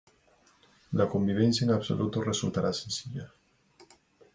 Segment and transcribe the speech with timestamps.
[0.93, 3.31] La convivencia en absoluto resultará sencilla.